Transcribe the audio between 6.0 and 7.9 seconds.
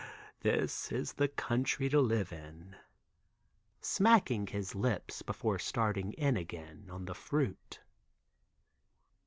in again on the fruit.